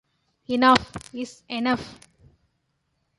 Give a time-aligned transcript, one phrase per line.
[0.47, 1.99] Enough is enough.